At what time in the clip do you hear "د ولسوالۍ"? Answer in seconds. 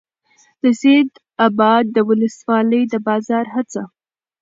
1.95-2.81